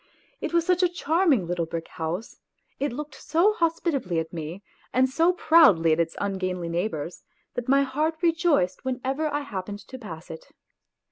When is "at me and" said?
4.17-5.07